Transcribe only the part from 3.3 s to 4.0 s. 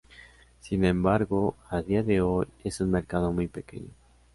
muy pequeño.